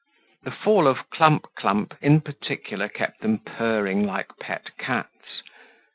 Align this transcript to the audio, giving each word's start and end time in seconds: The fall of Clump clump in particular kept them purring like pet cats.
The 0.41 0.49
fall 0.49 0.87
of 0.87 1.11
Clump 1.11 1.45
clump 1.53 1.93
in 2.01 2.21
particular 2.21 2.89
kept 2.89 3.21
them 3.21 3.37
purring 3.37 4.03
like 4.03 4.35
pet 4.39 4.75
cats. 4.79 5.43